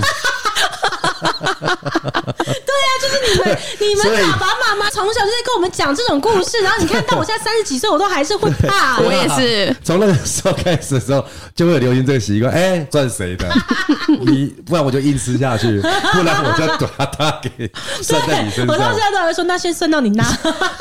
[1.20, 9.00] 对呀、啊，就是你们， 你们爸爸妈妈从小就在跟我们讲这种故事，然后你看到我现在三十几岁，我都还是会怕。
[9.00, 11.24] 我也是，从那个时候开始的时候，
[11.56, 12.54] 就会流行这个习惯。
[12.54, 13.48] 哎，赚谁的？
[14.22, 17.70] 你不然我就硬吃下去，不然我就要把它给
[18.02, 18.68] 算在你身上。
[18.68, 20.26] 我到现在都会说，那先算到你那。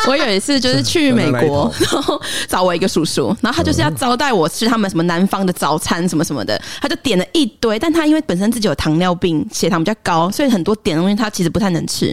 [0.06, 10.27] 我有一次就是去美国，然后找我一个叔叔，然后他就是要招待我吃他们什么南方的早餐什么什么的，他就点了一堆，但他因为本身自己有糖尿病，血糖比较高。
[10.30, 12.10] 所以很多点的东西他其实不太能吃，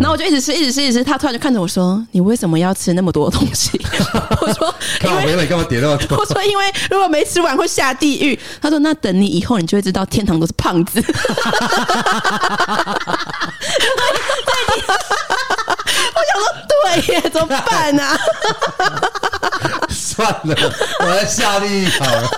[0.00, 1.04] 然后我就一直吃，一直吃，一直吃。
[1.04, 3.80] 他突然就看着我说：“你为什么要吃那么多东西？”
[4.40, 11.02] 我说：“因为你干嘛点那么多？” 我说：“因为如果没吃完会下地狱。”他说：“那等你以后，你就会知道天堂都是胖子。
[16.16, 18.02] ”我想说，对耶，怎么办呢？
[19.88, 20.56] 算了，
[21.00, 22.30] 我来下地狱好了。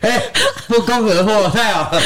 [0.00, 0.32] 哎、欸，
[0.72, 2.00] 不攻而破，太好了！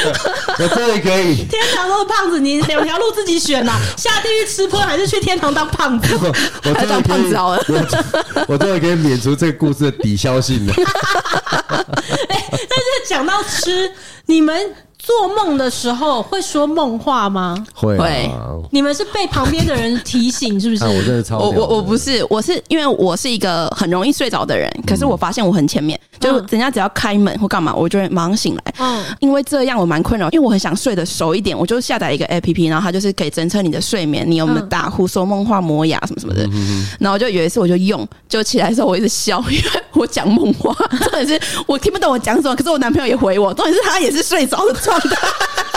[0.59, 1.45] 我终于可以。
[1.45, 6.17] 天堂都是胖子，你两条路自己选呐， 下地狱吃荤，还是去天堂当胖子？
[6.21, 6.27] 我
[6.69, 7.63] 我终于当胖子好了。
[8.47, 10.73] 我终于可以免除这个故事的抵消性了。
[12.27, 13.89] 哎、欸，但是讲到吃，
[14.25, 14.75] 你们。
[14.99, 17.65] 做梦的时候会说梦话吗？
[17.73, 17.97] 会。
[18.71, 20.83] 你们是被旁边的人提醒，是不是？
[20.83, 21.37] 啊、我真的超。
[21.37, 28.73] 我我我不是，我是因为我是一个很容易睡着的人，可是我发现我很前面，嗯、就人家只要开门或干嘛，我就会马上醒来。
[28.79, 29.03] 嗯。
[29.19, 36.47] 因为这样我蛮困扰，因为我很想睡得熟一点，我就下载一个 APP，然后它就是可以侦测你的睡眠，你有没有打呼、说梦话、磨牙什么什么的。
[36.51, 36.87] 嗯。
[36.99, 45.17] 然后就有一次我就用，就起来的时候我一直笑，因为我讲梦话，重点是我听不懂我讲什么，可是我男朋友也回我，重点是他也是睡着的状态。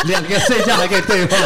[0.04, 1.36] 两个睡觉还可以对话，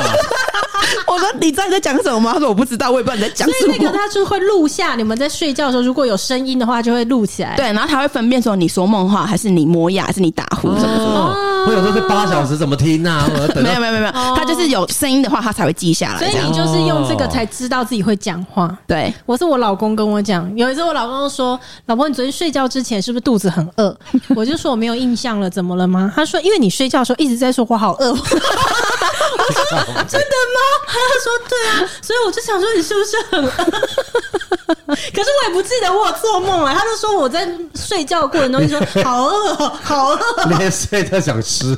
[1.07, 2.33] 我说你知道你在讲什么吗？
[2.35, 3.67] 他说我不知道，我也不知道你在讲什么。
[3.67, 7.57] 所以那个他就会录下你们在睡觉的时候，如果有声音的话，就会录起来。
[7.57, 11.37] 对，然后他会分辨说你说梦话，还是你磨牙，还是你打呼什么什么。
[11.67, 13.27] 我有时候是八小时怎么听啊？
[13.57, 16.19] 没有没有没有没有，他就是有声音的话，他才会记下来。
[16.19, 18.77] 所以你就是用这个才知道自己会讲话。
[18.87, 23.97] 对，我是我老公跟我讲，有一次我老公说：“老婆，你昨天睡觉之前是不是肚子很饿？”
[24.37, 26.13] 我就说我没有印象了，怎么了吗？
[26.15, 28.39] 他说：“因为你睡觉的时候一直在说我好饿。”我说
[30.09, 33.51] ：“真的吗？”他说：“对啊。”所以我就想说，你是不是很饿？
[34.87, 36.75] 可是我也不记得我有做梦啊。
[36.75, 41.77] 他就说我在睡觉的过程中就说 好饿，好饿，连睡都想吃，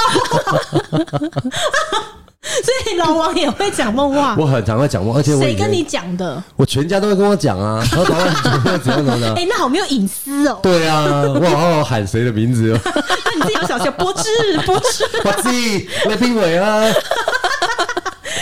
[2.63, 6.41] 所以老王也会讲梦话，我很常会讲梦，而且谁跟你讲的？
[6.55, 7.83] 我全家都会跟我讲啊。
[7.91, 8.25] 然后怎么
[8.71, 9.33] 样怎么样的？
[9.41, 10.59] 哎，那好没有隐私哦。
[10.61, 12.79] 对啊，我好好喊谁的名字哦？
[12.85, 14.29] 那你自己要小心，博智，
[14.65, 16.85] 博智，博智，来评委啊！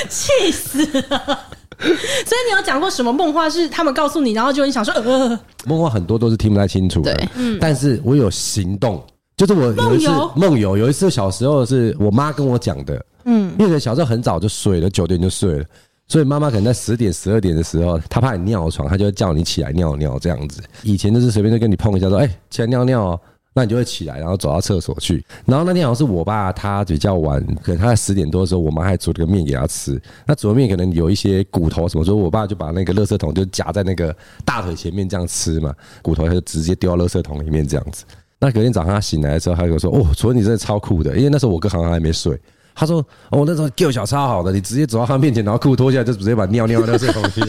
[0.09, 1.39] 气死了！
[1.79, 9.03] 所以你有讲过什么梦话是他们告诉你，然后就你想说呃，梦话很多都是听不太清楚的，对，嗯，但是我有行动，
[9.37, 13.03] 就是我有一次梦游，有一次小时候是我妈跟我讲的。
[13.25, 15.65] 嗯，因为小时候很早就睡了，九点就睡了，
[16.07, 20.61] 所以妈妈可能在十点、十二点的时候，她怕你尿床，她就会叫你起来尿尿这样子。
[20.83, 23.21] 以前就是随便就跟你碰一下，说：“哎，起来尿尿哦。”
[23.55, 25.23] 那你就会起来，然后走到厕所去。
[25.45, 30.01] 然后那天好像是我爸他比较晚，可能他在十点多的时候，我妈还煮了个面给他吃。
[30.25, 38.05] 那煮的面可能有一些骨头什么，所以我爸就把那个垃圾桶就夹在那个大腿前面这样吃嘛，骨头他就直接丢到垃圾桶里面这样子。
[38.39, 42.35] 那隔天早上他醒来的时候，他就说：“哦，昨天你真的超酷的，因为那时候我哥好像还没睡。”
[42.75, 47.41] 他说：“哦，那时候叫小超好的，你直接走到他面前，然后裤脱下来，就直接把尿尿那些东西。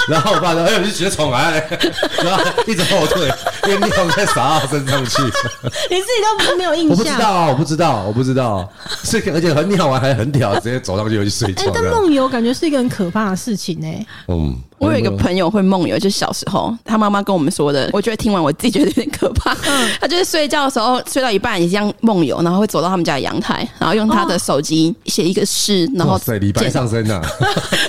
[0.08, 1.66] 然后我爸说：‘哎呦，你直接闯来，
[2.24, 3.28] 然后一直后退，
[3.66, 5.22] 因为尿在洒到身上去。
[5.90, 6.90] ’你自己都没有印象？
[6.90, 8.68] 我不知道，我不知道，我不知道。
[9.04, 11.64] 是而且很尿完还很屌，直接走上去就去睡觉。
[11.66, 14.06] 哎，但梦游感觉是一个很可怕的事情呢。
[14.28, 19.52] 嗯。”我有一个朋友会梦游，就是小时候他妈妈跟我们说的，我觉得听完我自己觉得有点可怕。
[19.68, 27.20] 嗯，他就是睡觉的时候睡到一半，也这样梦游，然后会走到他们家的阳台，然后用他的手机写一个诗，然后在礼拜上身啊，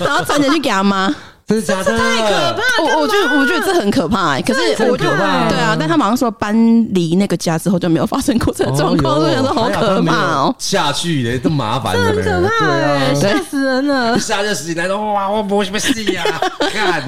[0.04, 1.14] 然后传简去给他妈。
[1.46, 1.98] 真的假的？
[1.98, 2.82] 太可怕！
[2.82, 5.16] 我我觉得我觉得这很可怕哎，可是我觉得
[5.48, 6.54] 对啊，但他马上说搬
[6.94, 10.54] 离那个家之后就没有发生过这个状况，我觉得好可怕哦。
[10.58, 14.18] 下去嘞，这么麻烦，很可怕哎，吓死人了！
[14.18, 16.24] 下这十几年，哇，我不会什么事呀？
[16.72, 17.02] 看。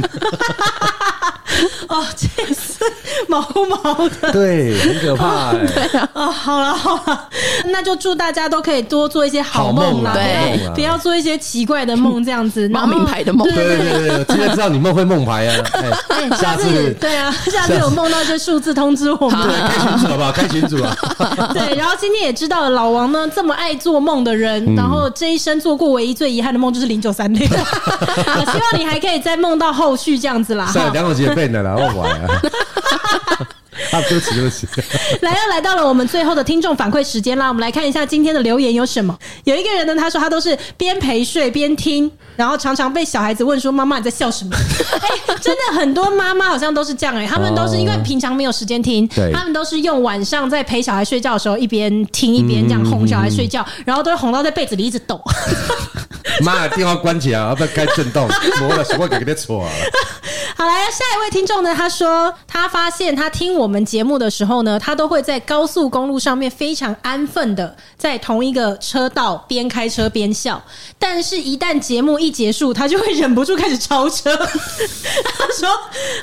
[1.88, 2.80] 哦，这是
[3.28, 6.00] 毛毛的，对，很可怕哎、对。
[6.00, 7.28] 啊、哦，好了好了，
[7.66, 13.46] 那就祝大家都可以多做一些好梦啦，对，不要做一些奇怪的梦，这样子， 冒名牌的梦。
[13.46, 15.64] 对对对对，今天知道你梦会梦牌啊，
[16.08, 20.32] 哎，下次对啊，下次有梦到就数字通知我们，对，开群组好不好？
[20.32, 20.96] 开群主啊。
[21.52, 27.46] 对，然后今天也知道了老王呢这么爱做梦的人，嗯、然后这一生做过唯一最遗憾的梦就是零九三六。
[27.48, 30.66] 我希望你还可以再梦到后续这样子啦。
[30.72, 32.40] 是两种结变的啦，我玩啊。
[33.92, 34.66] 啊，对不起，对不起。
[35.22, 37.48] 来，又来到了我们最后的听众反馈时间啦。
[37.48, 39.16] 我们来看一下今天的留言有什么。
[39.44, 44.50] 有一个人呢，他说他都是边陪睡边听，然后常常被小孩子问说：“妈妈你在笑什么？”
[45.00, 55.20] 哎，真的很多妈妈好像都是这样哎、欸，他们都是因为平常没有时间听，他们都是用晚上在陪小孩睡觉的时候一边听一边这样哄小孩睡觉，然后都会哄到在被子里一直抖。
[56.40, 58.28] 妈，电话关起来，要不要开震动？
[58.60, 59.70] 我了，什么给给你错了？
[60.56, 61.74] 好，来下一位听众呢？
[61.74, 70.62] 他说他发现他听我们节目的时候呢，他都会在高速公路上面非常安分的在同一个车道边开车边笑，
[70.96, 74.36] 但是，一旦节目一结束，他就会忍不住开始超车。
[74.36, 75.68] 他说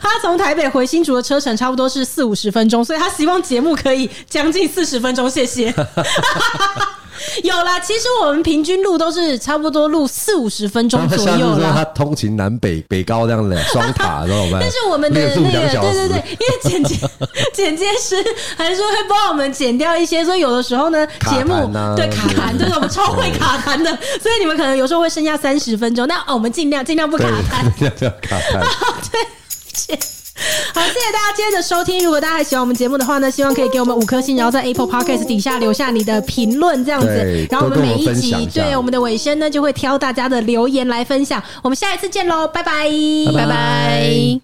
[0.02, 5.30] 他从台北回新竹的车程差不多是四五十分钟，所以他希望节目可以将近四十分钟。
[5.30, 5.74] 谢谢。
[7.44, 11.72] 有啦，其实我们平均录都是差不多录四五十分钟左右啦。
[11.76, 14.58] 他通勤南北北高这样的双塔，知道吗？
[14.62, 17.00] 但是我们的那个，对对对，因为剪辑
[17.54, 18.16] 剪接师
[18.58, 23.90] 还说会帮我们剪掉一些，所以有的时候呢，节目对卡弹，就是我们超会卡弹的，
[24.22, 28.62] 所以你们可能有时候会剩下三十分钟，那哦我们尽量尽量不卡弹，尽量卡弹，
[29.88, 30.21] 对。
[30.74, 32.04] 好，谢谢大家今天的收听。
[32.04, 37.48] 如果大家还喜欢我们节目的话呢，希望可以给我们五颗星，然后在 Apple Podcast 底下留下你的评论，这样子。
[37.50, 41.42] 然后我们每一集，对我们的尾声呢，就会挑大家的留言来分享。
[41.62, 42.90] 我们下一次见喽，拜拜，
[43.36, 44.40] 拜拜。